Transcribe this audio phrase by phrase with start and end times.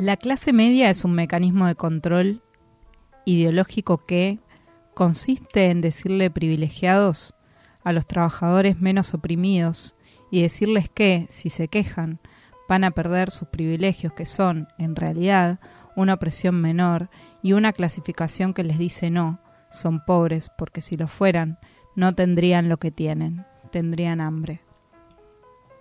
[0.00, 2.40] La clase media es un mecanismo de control
[3.26, 4.38] ideológico que
[4.94, 7.34] consiste en decirle privilegiados
[7.84, 9.94] a los trabajadores menos oprimidos
[10.30, 12.18] y decirles que, si se quejan,
[12.66, 15.60] van a perder sus privilegios que son, en realidad,
[15.96, 17.10] una opresión menor
[17.42, 19.38] y una clasificación que les dice no,
[19.70, 21.58] son pobres porque si lo fueran,
[21.94, 24.62] no tendrían lo que tienen, tendrían hambre.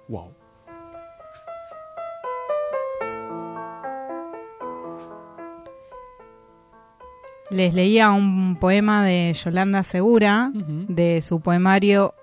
[0.09, 0.38] Wow.
[7.49, 12.13] Les leía un poema de Yolanda Segura, de su poemario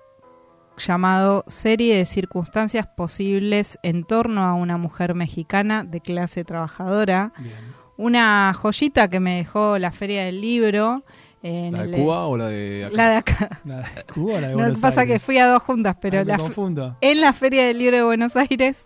[0.77, 7.33] llamado Serie de circunstancias posibles en torno a una mujer mexicana de clase trabajadora.
[7.39, 7.55] Bien.
[7.97, 11.03] Una joyita que me dejó la Feria del Libro.
[11.43, 12.95] En ¿La el- de Cuba o la de acá?
[12.95, 13.59] La de acá.
[13.65, 15.23] ¿La de Cuba o la de No, Buenos pasa que Aires?
[15.23, 16.97] fui a dos juntas, pero Ay, me la, confundo.
[17.01, 18.85] en la Feria del Libro de Buenos Aires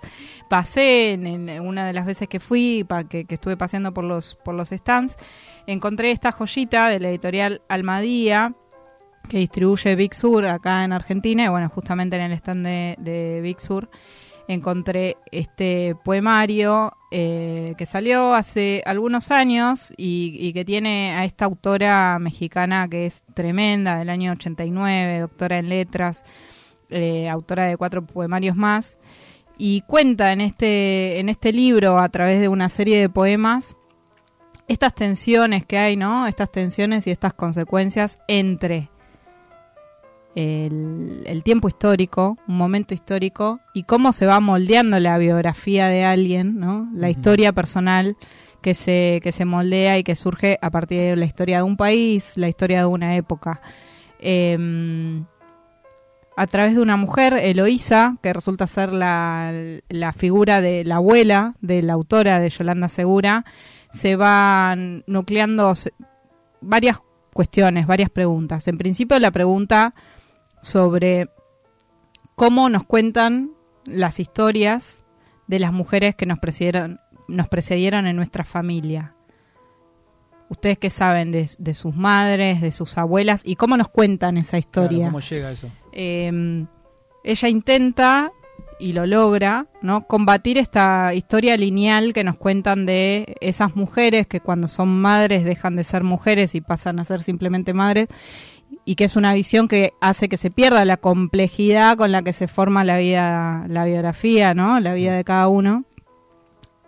[0.49, 4.03] pasé en, en una de las veces que fui, pa- que, que estuve paseando por
[4.03, 5.15] los, por los stands,
[5.65, 8.53] encontré esta joyita de la editorial Almadía
[9.29, 13.39] que distribuye Big Sur acá en Argentina y bueno, justamente en el stand de, de
[13.41, 13.89] Big Sur
[14.47, 22.17] encontré este poemario eh, que salió hace algunos años y, que tiene a esta autora
[22.19, 26.23] mexicana que es tremenda, del año 89, doctora en letras,
[26.89, 28.97] eh, autora de cuatro poemarios más,
[29.57, 33.75] y cuenta en este, en este libro, a través de una serie de poemas,
[34.69, 36.27] estas tensiones que hay, ¿no?
[36.27, 38.89] Estas tensiones y estas consecuencias entre
[40.35, 46.03] el, el tiempo histórico, un momento histórico, y cómo se va moldeando la biografía de
[46.03, 46.89] alguien, ¿no?
[46.93, 48.15] La historia personal
[48.61, 51.77] que se, que se moldea y que surge a partir de la historia de un
[51.77, 53.61] país, la historia de una época.
[54.19, 55.25] Em,
[56.37, 59.51] a través de una mujer, Eloísa, que resulta ser la,
[59.89, 63.45] la figura de la abuela de la autora de Yolanda Segura,
[63.91, 65.73] se van nucleando
[66.61, 66.99] varias
[67.33, 68.67] cuestiones, varias preguntas.
[68.67, 69.93] En principio la pregunta
[70.61, 71.29] sobre
[72.35, 73.51] cómo nos cuentan
[73.85, 75.03] las historias
[75.47, 79.15] de las mujeres que nos precedieron, nos precedieron en nuestra familia.
[80.49, 84.51] Ustedes qué saben de, de sus madres, de sus abuelas y cómo nos cuentan esa
[84.51, 85.05] Claro, historia.
[85.05, 85.69] ¿Cómo llega eso?
[85.93, 86.65] Eh,
[87.23, 88.31] ella intenta
[88.79, 90.07] y lo logra, ¿no?
[90.07, 95.75] Combatir esta historia lineal que nos cuentan de esas mujeres que cuando son madres dejan
[95.75, 98.07] de ser mujeres y pasan a ser simplemente madres
[98.91, 102.33] y que es una visión que hace que se pierda la complejidad con la que
[102.33, 104.81] se forma la vida, la biografía, ¿no?
[104.81, 105.85] La vida de cada uno.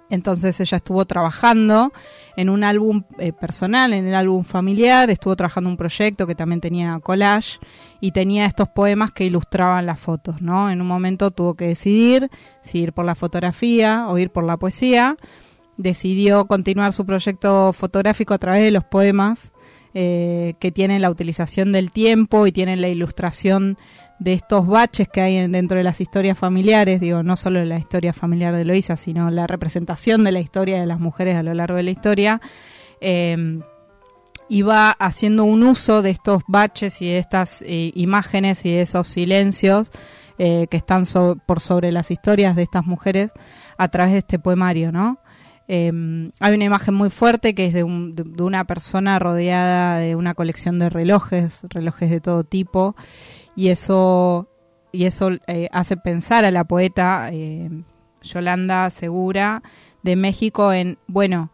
[0.10, 1.94] Entonces ella estuvo trabajando
[2.36, 6.60] en un álbum eh, personal, en el álbum familiar, estuvo trabajando un proyecto que también
[6.60, 7.60] tenía collage
[8.02, 10.70] y tenía estos poemas que ilustraban las fotos, ¿no?
[10.70, 12.30] En un momento tuvo que decidir
[12.64, 15.16] si ir por la fotografía o ir por la poesía.
[15.78, 19.53] Decidió continuar su proyecto fotográfico a través de los poemas
[19.94, 23.78] eh, que tienen la utilización del tiempo y tienen la ilustración
[24.20, 27.78] de estos baches que hay en- dentro de las historias familiares, digo, no solo la
[27.78, 31.54] historia familiar de Loisa, sino la representación de la historia de las mujeres a lo
[31.54, 32.42] largo de la historia.
[33.02, 33.60] Eh,
[34.50, 38.82] y va haciendo un uso de estos baches y de estas eh, imágenes y de
[38.82, 39.92] esos silencios
[40.36, 41.04] que están
[41.46, 43.32] por sobre las historias de estas mujeres
[43.78, 45.20] a través de este poemario, ¿no?
[45.68, 50.16] Eh, hay una imagen muy fuerte que es de, un- de- una persona rodeada de
[50.16, 52.96] una colección de relojes, relojes de todo tipo,
[53.56, 54.50] y eso,
[54.92, 57.70] y eso eh, hace pensar a la poeta eh,
[58.22, 59.62] Yolanda Segura
[60.02, 61.52] de México en, bueno,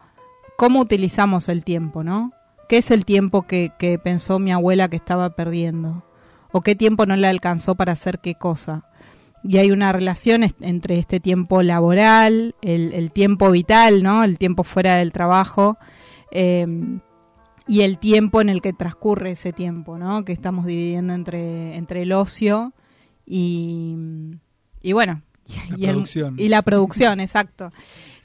[0.58, 2.32] cómo utilizamos el tiempo, ¿no?
[2.68, 6.04] ¿Qué es el tiempo que, que pensó mi abuela que estaba perdiendo?
[6.52, 8.84] ¿O qué tiempo no le alcanzó para hacer qué cosa?
[9.44, 14.24] Y hay una relación est- entre este tiempo laboral, el, el tiempo vital, ¿no?
[14.24, 15.78] El tiempo fuera del trabajo
[16.32, 16.68] eh,
[17.68, 20.26] y el tiempo en el que transcurre ese tiempo, ¿no?
[20.26, 22.74] Que estamos dividiendo entre, entre el ocio
[23.26, 23.96] y,
[24.82, 25.22] y bueno,
[25.70, 26.36] La y, el- producción.
[26.38, 27.72] y la producción, exacto.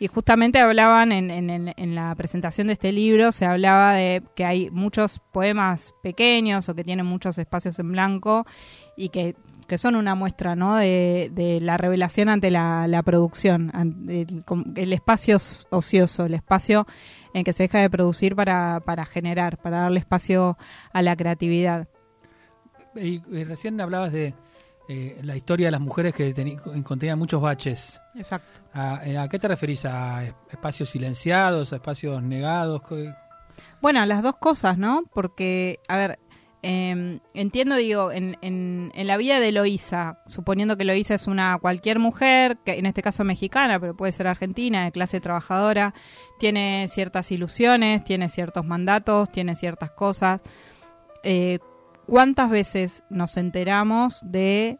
[0.00, 4.44] Y justamente hablaban en- en- en la presentación de este libro, se hablaba de que
[4.44, 8.44] hay muchos poemas pequeños o que tienen muchos espacios en blanco
[8.96, 10.76] y que, que son una muestra ¿no?
[10.76, 13.70] de, de la revelación ante la, la producción,
[14.76, 15.36] el, espacio
[15.70, 16.86] ocioso, el espacio
[17.32, 20.56] en que se deja de producir para, para generar, para darle espacio
[20.92, 21.88] a la creatividad.
[22.94, 24.34] Y, y recién hablabas de
[24.88, 26.32] eh, la historia de las mujeres que
[26.84, 28.00] contenían muchos baches.
[28.14, 28.60] Exacto.
[28.72, 29.84] ¿A, eh, ¿a qué te referís?
[29.84, 31.72] ¿A es- espacios silenciados?
[31.72, 32.82] ¿A espacios negados?
[32.88, 33.12] ¿Qué-
[33.80, 35.02] Bueno, las dos cosas, ¿no?
[35.12, 36.18] Porque, a ver,
[36.66, 41.98] eh, entiendo, digo, en, en, la vida de Eloísa, suponiendo que Eloísa es una cualquier
[41.98, 45.92] mujer, que en este caso mexicana, pero puede ser argentina, de clase trabajadora,
[46.38, 50.40] tiene ciertas ilusiones, tiene ciertos mandatos, tiene ciertas cosas.
[51.22, 51.58] Eh,
[52.06, 54.78] ¿Cuántas veces nos enteramos de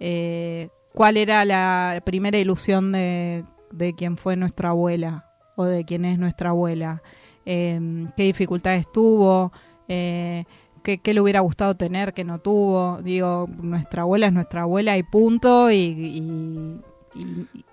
[0.00, 6.06] eh, cuál era la primera ilusión de, de quién fue nuestra abuela o de quién
[6.06, 7.02] es nuestra abuela?
[7.44, 7.78] Eh,
[8.16, 9.52] ¿Qué dificultades tuvo?
[9.88, 10.44] Eh,
[10.86, 13.00] qué, le hubiera gustado tener que no tuvo.
[13.02, 16.80] Digo, nuestra abuela es nuestra abuela y punto, y,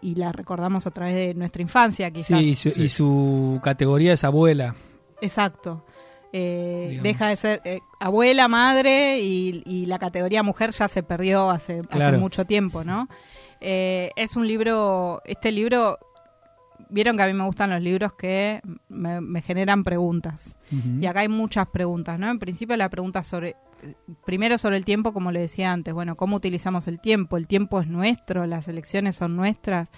[0.02, 2.40] y, la recordamos a través de nuestra infancia, quizás.
[2.40, 4.76] Sí, y su, categoría es abuela.
[5.22, 5.86] Exacto.
[6.36, 11.82] Eh, deja de ser eh, abuela, madre y, la categoría mujer ya se perdió hace,
[11.90, 13.08] hace mucho tiempo, ¿no?
[13.62, 16.00] Eh, es un libro, este libro
[16.94, 20.56] vieron que a mí me gustan los libros que me, generan preguntas.
[20.72, 22.30] Y acá hay muchas preguntas, ¿no?
[22.30, 23.56] En principio la pregunta sobre,
[24.26, 27.38] primero sobre el tiempo, como le decía antes, bueno, ¿cómo utilizamos el tiempo?
[27.38, 29.90] El tiempo es nuestro, las elecciones son nuestras.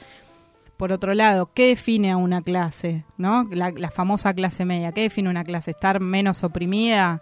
[0.77, 3.05] Por otro lado, ¿qué define a una clase?
[3.17, 3.47] ¿no?
[3.51, 4.91] La, famosa clase media.
[4.91, 5.71] ¿Qué define una clase?
[5.71, 7.21] ¿Estar menos oprimida?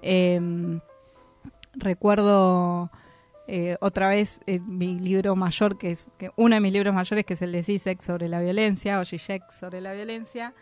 [0.00, 0.80] Em,
[1.74, 2.90] recuerdo
[3.46, 7.26] eh, otra vez eh, mi libro mayor, que es que uno de mis libros mayores,
[7.26, 10.54] que es el de Zizek sobre la violencia, o Zizek sobre la violencia,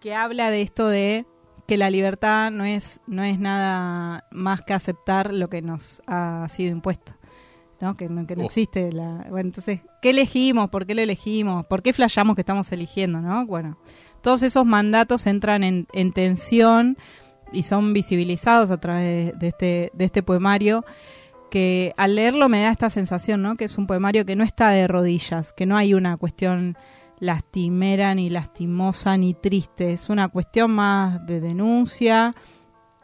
[0.00, 1.26] que habla de esto de
[1.66, 6.46] que la libertad no es, no es nada más que aceptar lo que nos ha
[6.48, 7.12] sido impuesto.
[7.80, 7.94] ¿no?
[7.96, 9.26] Que, no, que no existe la...
[9.28, 10.70] Bueno, entonces, ¿qué elegimos?
[10.70, 11.66] ¿Por qué lo elegimos?
[11.66, 13.20] ¿Por qué flashamos que estamos eligiendo?
[13.20, 13.44] ¿no?
[13.44, 13.76] Bueno,
[14.20, 16.96] todos esos mandatos entran en, en tensión
[17.52, 20.84] y son visibilizados a través de este, de este poemario
[21.52, 23.56] que al leerlo me da esta sensación, ¿no?
[23.56, 26.78] Que es un poemario que no está de rodillas, que no hay una cuestión
[27.18, 29.92] lastimera, ni lastimosa, ni triste.
[29.92, 32.34] Es una cuestión más de denuncia,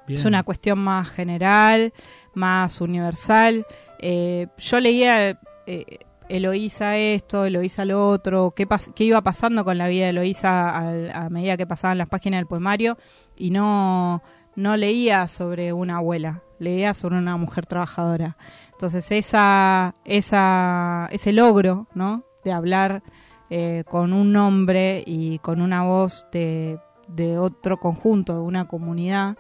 [0.08, 1.92] es una cuestión más general,
[2.32, 3.66] más universal.
[3.98, 5.98] Eh, yo leía eh,
[6.30, 11.26] Eloísa esto, Eloísa lo otro, qué, qué iba pasando con la vida de Eloísa a,
[11.26, 12.96] a medida que pasaban las páginas del poemario
[13.36, 14.22] y no,
[14.58, 18.36] no leía sobre una abuela, leía sobre una mujer trabajadora.
[18.72, 22.24] Entonces esa, esa, ese logro, ¿no?
[22.44, 23.04] De hablar
[23.50, 29.36] eh, con un nombre y con una voz de, de otro conjunto, de una comunidad,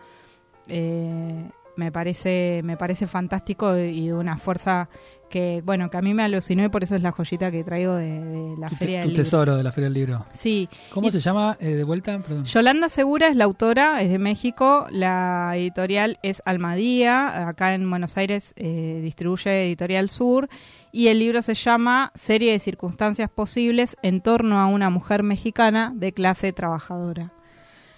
[0.68, 4.88] eh, me parece, me parece fantástico y de una fuerza
[5.30, 7.94] que, bueno, que a mí me alucinó y por eso es la joyita que traigo
[7.94, 9.22] de, la Feria del Libro.
[9.22, 10.26] Tu tesoro de la Feria del Libro.
[10.32, 10.68] Sí.
[10.92, 12.18] ¿Cómo se llama eh, de vuelta?
[12.18, 12.44] Perdón.
[12.44, 18.16] Yolanda Segura es la autora, es de México, la editorial es Almadía, acá en Buenos
[18.16, 20.48] Aires eh, distribuye Editorial Sur
[20.90, 25.92] y el libro se llama Serie de circunstancias posibles en torno a una mujer mexicana
[25.94, 27.30] de clase trabajadora.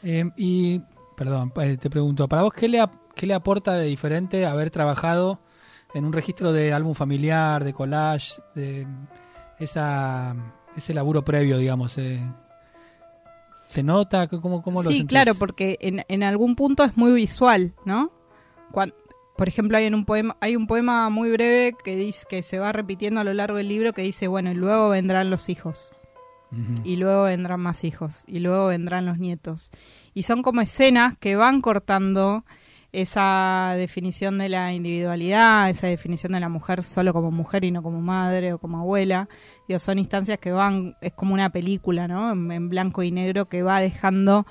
[0.03, 0.83] Eh, y,
[1.17, 2.85] perdón, te pregunto, ¿para vos qué le,
[3.15, 5.41] qué le aporta de diferente haber trabajado
[5.95, 8.87] en un registro de álbum familiar, de collage, de
[9.59, 10.35] esa,
[10.77, 11.99] ese laburo previo, digamos.
[11.99, 12.21] Eh,
[13.69, 14.27] ¿Se nota?
[14.27, 18.12] ¿Cómo, cómo lo Sí, claro, porque en, en, algún punto es muy visual, ¿no?
[19.41, 22.59] por ejemplo, hay, en un poema, hay un poema muy breve que, dice, que se
[22.59, 25.93] va repitiendo a lo largo del libro que dice, bueno, y luego vendrán los hijos.
[26.85, 28.25] Y luego vendrán más hijos.
[28.27, 29.71] Y luego vendrán los nietos.
[30.15, 32.45] Y son como escenas que van cortando
[32.93, 37.83] esa definición de la individualidad, esa definición de la mujer solo como mujer y no
[37.83, 39.29] como madre o como abuela,
[39.69, 42.33] digo, son instancias que van, es como una película, ¿no?
[42.33, 44.47] En, blanco y negro que va dejando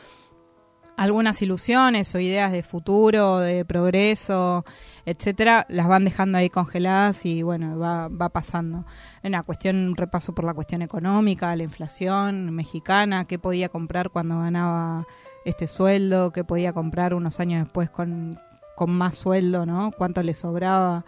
[0.96, 4.66] algunas ilusiones o ideas de futuro, de progreso,
[5.06, 8.86] etcétera, las van dejando ahí congeladas y bueno, va, va pasando.
[9.24, 14.40] Una cuestión, un repaso por la cuestión económica, la inflación mexicana, qué podía comprar cuando
[14.40, 15.08] ganaba
[15.46, 18.40] este sueldo que podía comprar unos años después con,
[18.76, 19.92] con más sueldo, ¿no?
[19.98, 21.06] Cuánto le sobraba.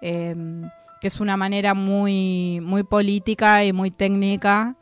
[0.00, 0.68] Em,
[1.00, 4.76] que es una manera muy, muy política y muy técnica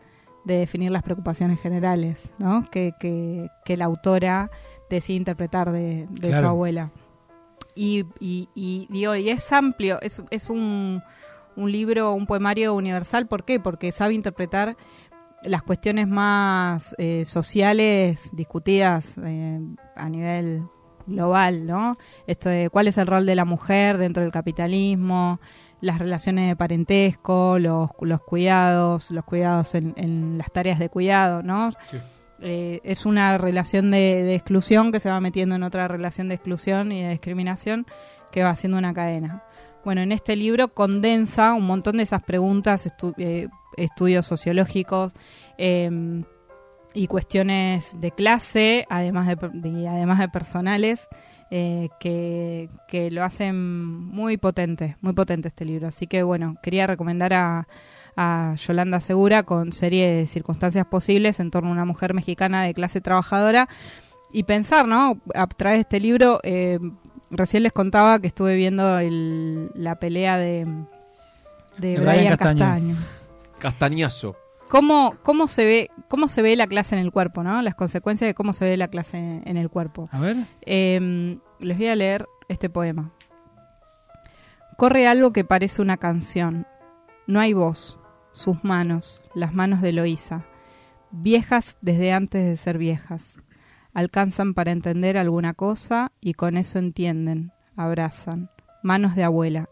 [0.44, 2.68] de definir las preocupaciones generales, ¿no?
[2.70, 4.50] Que, que, la autora
[4.90, 6.90] decide interpretar de, su abuela.
[7.74, 11.02] Y, y, y, digo, y es amplio, es, es un,
[11.56, 13.26] un libro, un poemario universal.
[13.26, 13.60] ¿Por qué?
[13.60, 14.76] Porque sabe interpretar
[15.44, 19.60] las cuestiones más eh, sociales discutidas eh,
[19.96, 20.62] a nivel
[21.06, 21.98] global, ¿no?
[22.26, 25.40] Esto de cuál es el rol de la mujer dentro del capitalismo,
[25.80, 31.70] las relaciones de parentesco, los, los cuidados, los cuidados en, las tareas de cuidado, ¿no?
[32.40, 36.34] Eh, es una relación de, de, exclusión que se va metiendo en otra relación de
[36.34, 37.86] exclusión y de discriminación
[38.30, 39.44] que va haciendo una cadena.
[39.84, 42.88] Bueno, en este libro condensa un montón de esas preguntas,
[43.76, 45.12] estudios sociológicos
[45.58, 46.24] em,
[46.94, 51.08] y cuestiones de clase, además de, además de personales,
[51.50, 55.88] eh, que, que lo hacen muy potente, muy potente este libro.
[55.88, 57.68] Así que bueno, quería recomendar a,
[58.16, 62.74] a Yolanda Segura con serie de circunstancias posibles en torno a una mujer mexicana de
[62.74, 63.68] clase trabajadora
[64.32, 65.18] y pensar, ¿no?
[65.34, 66.78] A través de este libro, eh,
[67.30, 70.64] recién les contaba que estuve viendo el- la pelea de,
[71.78, 72.58] de De Brian, Brian Castaño.
[72.58, 72.96] Castaño.
[73.62, 74.36] Castañazo.
[74.68, 77.62] ¿Cómo, cómo se ve cómo se ve la clase en el cuerpo, ¿no?
[77.62, 80.08] Las consecuencias de cómo se ve la clase en el cuerpo.
[80.10, 80.36] A ver.
[80.62, 83.12] Eh, les voy a leer este poema.
[84.76, 86.66] Corre algo que parece una canción.
[87.28, 88.00] No hay voz.
[88.32, 90.44] Sus manos, las manos de Eloísa,
[91.12, 93.38] viejas desde antes de ser viejas,
[93.92, 98.50] alcanzan para entender alguna cosa y con eso entienden, abrazan.
[98.82, 99.68] Manos de abuela,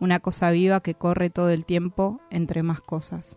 [0.00, 3.36] una cosa viva que corre todo el tiempo entre más cosas.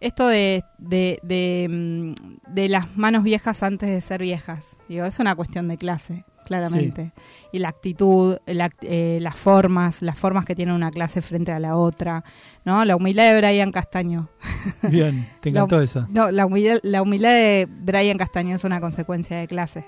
[0.00, 5.18] Esto de, de, de, mm, de las manos viejas antes de ser viejas, digo, es
[5.18, 7.12] una cuestión de clase, claramente.
[7.52, 11.58] Y la actitud, la eh, las formas, las formas que tiene una clase frente a
[11.58, 12.22] la otra,
[12.66, 12.84] ¿no?
[12.84, 14.28] La humildad de Brian Castaño.
[14.82, 16.06] Bien, te La- encantó esa.
[16.10, 19.86] No, la humildad, la humildad de Brian Castaño es una consecuencia de clase.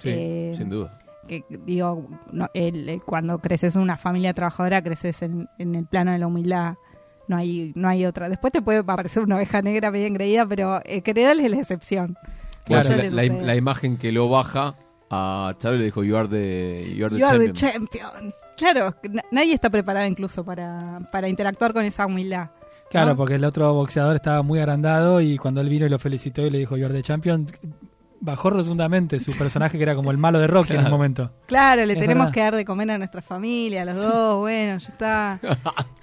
[0.00, 0.98] Sí, Eh, sin duda.
[1.38, 5.86] Que digo, no, el- el- cuando creces en una familia trabajadora, creces en, en el
[5.86, 6.74] plano de la humildad.
[7.28, 8.28] No hay, no hay otra.
[8.28, 12.16] Después te puede aparecer una oveja negra bien creída, pero en general es la excepción.
[12.64, 14.74] Claro, la, imagen que lo baja
[15.10, 18.34] a Charo le dijo, you are the, you are the You are the champion".
[18.56, 22.50] Claro, na- nadie está preparado incluso para, para interactuar con esa humildad.
[22.90, 23.16] Claro, ¿no?
[23.16, 26.50] porque el otro boxeador estaba muy agrandado y cuando él vino y lo felicitó y
[26.50, 27.46] le dijo You're the champion,
[28.20, 31.32] bajó rotundamente su personaje que era como el malo de Rocky en un momento.
[31.46, 32.34] Claro, le Es tenemos verdad.
[32.34, 35.40] que dar de comer a nuestra familia, a los dos, bueno, ya está.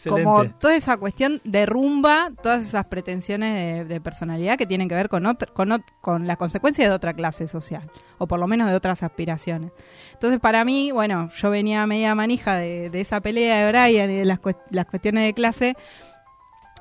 [0.08, 3.56] Como toda esa cuestión derrumba todas esas pretensiones
[3.88, 7.14] de, de personalidad que tienen que ver con, otro- con, con las consecuencias de otra
[7.14, 9.72] clase social, o por lo menos de otras aspiraciones.
[10.14, 14.18] Entonces, para mí, bueno, yo venía media manija de, de esa pelea de Brian y
[14.18, 15.76] de las, cuest- las cuestiones de clase,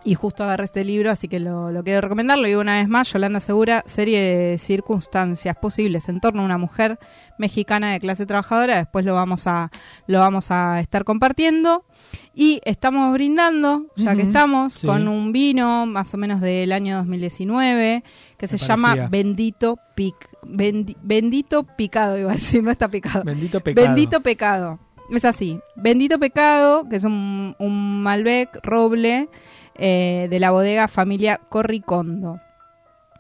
[0.05, 2.39] y justo agarré este libro, así que lo, lo quiero recomendar.
[2.39, 6.59] Lo digo una vez más, Yolanda Segura, serie de circunstancias posibles en torno a una
[6.59, 6.99] mujer
[7.39, 8.77] mexicana de clase trabajadora.
[8.77, 9.71] Después lo vamos a,
[10.07, 11.85] lo vamos a estar compartiendo.
[12.35, 14.87] Y estamos brindando, ya que estamos, sí.
[14.87, 18.05] con un vino más o menos del año 2019,
[18.37, 19.09] que se llama.
[19.11, 20.15] Bendito Pic.
[20.43, 23.25] Bendi- bendito Picado, iba a decir, no está picado.
[23.25, 23.87] Bendito pecado.
[23.87, 24.79] Bendito pecado.
[25.11, 25.61] Es así.
[25.77, 29.29] Bendito pecado, que es un, un Malbec roble
[29.79, 32.41] eh, de la bodega familia Corricondo.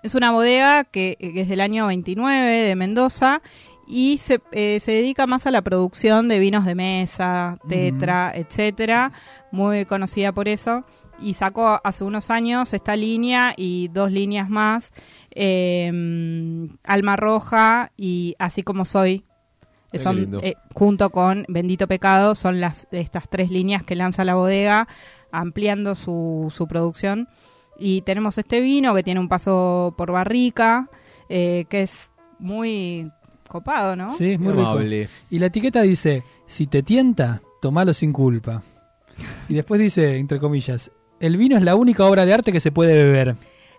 [0.02, 3.42] Es una bodega que, que es del año 29 de Mendoza
[3.86, 9.12] y se, eh, se dedica más a la producción de vinos de mesa, tetra, etcétera.
[9.52, 10.84] Muy conocida por eso.
[11.20, 14.92] Y sacó hace unos años esta línea y dos líneas más.
[15.30, 15.90] eh,
[16.84, 19.24] Alma Roja y Así como soy,
[19.94, 24.88] son eh, junto con Bendito Pecado son las estas tres líneas que lanza la bodega
[25.30, 27.28] ampliando su, su producción
[27.78, 30.88] y tenemos este vino que tiene un paso por barrica
[31.28, 33.10] eh, que es muy
[33.48, 35.08] copado no Sí, es muy rico.
[35.30, 38.62] Y la etiqueta dice, si te tienta, tomalo sin culpa.
[39.48, 40.90] Y después dice, entre comillas,
[41.20, 43.36] el vino es la única obra de arte que se puede beber.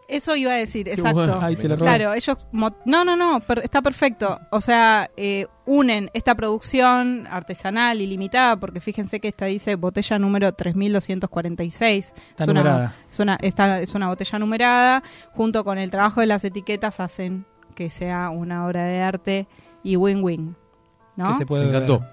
[0.07, 1.39] Eso iba a decir Qué exacto.
[1.41, 1.75] Ay, te.
[1.75, 2.47] Claro, ellos...
[2.51, 4.39] mo- No, no, no, per- está perfecto.
[4.51, 10.17] O sea, eh, unen esta producción artesanal y limitada, porque fíjense que esta dice botella
[10.19, 12.13] número 3246.
[12.29, 12.95] Está es, una, numerada.
[13.09, 15.03] es, una, esta es una botella numerada.
[15.33, 17.45] Junto con el trabajo de las etiquetas hacen
[17.75, 19.47] que sea una obra de arte
[19.83, 20.55] y win-win.
[21.15, 21.31] ¿No?
[21.33, 22.05] Que se puede Me encantó.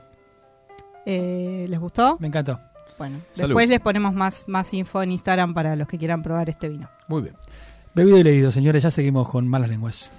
[1.06, 2.16] Eh, ¿Les gustó?
[2.20, 2.58] Me encantó.
[2.96, 3.48] Bueno, Salud.
[3.48, 6.88] después les ponemos más, más info en Instagram para los que quieran probar este vino.
[7.08, 7.34] Muy bien.
[7.94, 10.10] Bebido y leído, señores, ya seguimos con malas lenguas.